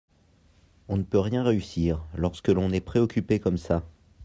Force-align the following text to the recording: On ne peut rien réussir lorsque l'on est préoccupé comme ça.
On 0.89 0.97
ne 0.97 1.03
peut 1.03 1.19
rien 1.19 1.43
réussir 1.43 2.03
lorsque 2.15 2.47
l'on 2.47 2.71
est 2.71 2.81
préoccupé 2.81 3.39
comme 3.39 3.59
ça. 3.59 3.83